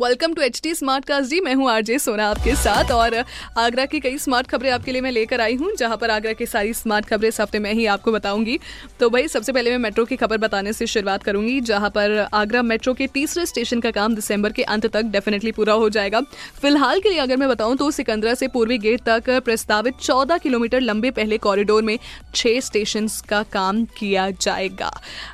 [0.00, 3.14] welcome to H T smart cast जी, मैं हूँ RJ सोना आपके साथ और
[3.58, 6.46] आगरा की कई स्मार्ट खबरें आपके लिए मैं लेकर आई हूँ, जहाँ पर आगरा की
[6.46, 8.58] सारी स्मार्ट खबरें इस हफ़्ते में ही आपको बताऊँगी।
[9.00, 12.62] तो भाई, सबसे पहले मैं मेट्रो की खबर बताने से शुरुआत करूँगी, जहाँ पर आगरा
[12.62, 16.20] मेट्रो के तीसरे स्टेशन का काम दिसंबर के अंत तक डेफिनेटली पूरा हो जाएगा।
[16.62, 20.80] फ़िलहाल के लिए अगर मैं बताऊँ तो सिकंदरा से पूर्वी गेट तक प्रस्तावित चौदह किलोमीटर
[20.82, 21.98] लंबे पहले कॉरिडोर में
[22.34, 24.90] छह स्टेशन का काम किया जाएगा।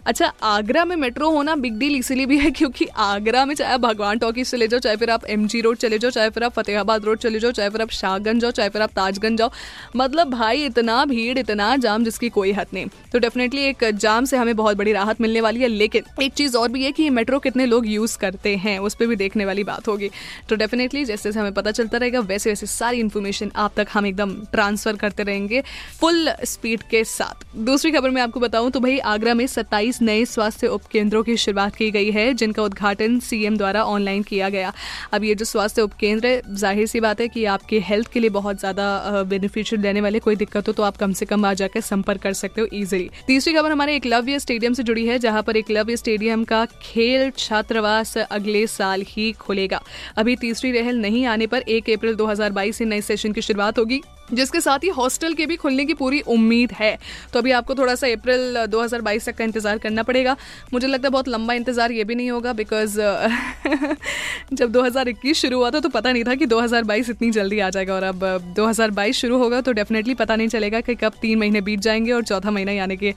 [0.06, 4.19] अच्छा आगरा में मेट्रो होना बिग डील इसीलिए भी है क्योंकि आगरा में चाहे भगवान
[4.19, 7.19] टॉकी चले जाओ, चाहे फिर आप एमजी रोड चले जाओ, चाहे फिर आप फतेहाबाद रोड
[7.19, 9.51] चले जाओ, चाहे फिर आप शाहगंज जाओ, चाहे फिर आप ताजगंज जाओ।
[9.96, 14.37] मतलब भाई, इतना भीड़, इतना जाम जिसकी कोई हद नहीं। तो डेफिनेटली एक जाम से
[14.37, 17.38] हमें बहुत बड़ी राहत मिलने वाली है। लेकिन एक चीज़ और भी है कि मेट्रो
[17.38, 20.10] कितने लोग यूज़ करते हैं, उस पर भी देखने वाली बात होगी।
[20.48, 24.07] तो डेफिनेटली जैसे जैसे हमें पता चलता रहेगा, वैसे वैसे सारी इन्फॉर्मेशन आप तक हम
[24.07, 25.62] एकदम ट्रांसफ़र करते रहेंगे
[26.01, 30.24] फुल स्पीड के साथ। दूसरी खबर मैं आपको बताऊँ तो भाई आगरा में 27 नए
[30.24, 34.73] स्वास्थ्य उपकेंद्रों की शुरुआत की गई है, जिनका उद्घाटन सीएम द्वारा ऑनलाइन किया गया।
[35.13, 38.30] अब ये जो स्वास्थ्य उपकेंद्र है, ज़ाहिर सी बात है कि आपके हेल्थ के लिए
[38.30, 41.80] बहुत ज़्यादा बेनिफिशियल देने वाले कोई दिक्कत हो तो आप कम से कम आ जाकर
[41.83, 45.57] संपर्क कर सकते हो ईजिली तीसरी खबर हमारे एकलव्य स्टेडियम से जुड़ी है, जहाँ पर
[45.57, 49.80] एकलव्य स्टेडियम का खेल छात्रावास अगले साल ही खुलेगा।
[50.17, 54.01] अभी तीसरी रहल नहीं आने पर एक अप्रैल 2022 से नए सेशन की शुरुआत होगी।
[54.32, 56.96] जिसके साथ ही हॉस्टल के भी खुलने की पूरी उम्मीद है।
[57.32, 60.37] तो अभी आपको थोड़ा सा अप्रैल 2022 तक का इंतज़ार करना पड़ेगा।
[60.73, 62.96] मुझे लगता है बहुत लंबा इंतज़ार ये भी नहीं होगा बिकॉज़
[64.53, 67.94] जब 2021 शुरू हुआ था तो पता नहीं था कि 2022 इतनी जल्दी आ जाएगा।
[67.94, 71.81] और अब 2022 शुरू होगा तो डेफिनेटली पता नहीं चलेगा कि कब तीन महीने बीत
[71.81, 73.11] जाएँगे और चौथा महीना यानी कि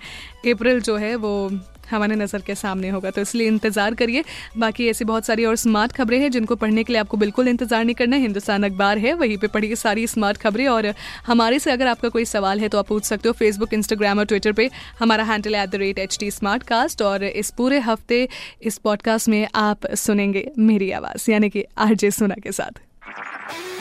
[0.52, 1.50] अप्रैल जो है वो
[1.92, 4.24] हमारे नज़र के सामने होगा। तो इसलिए इंतज़ार करिए।
[4.58, 7.84] बाकी ऐसी बहुत सारी और स्मार्ट खबरें हैं जिनको पढ़ने के लिए आपको बिल्कुल इंतज़ार
[7.86, 10.94] नहीं करना हिंदुस्तान अखबार है, वहीं पर पढ़िए सारी स्मार्ट खबरें और
[11.28, 14.26] हमारे से अगर आपका कोई सवाल है तो आप पूछ सकते हो फेसबुक इंस्टाग्राम और
[14.26, 16.30] ट्विटर पर हमारा handle at the rate H T
[17.04, 18.28] और इस पूरे हफ़्ते
[18.64, 22.89] इस पॉडकास्ट में आप सुनेंगे मेरी आवाज़, यानी कि आरजे सोना के साथ।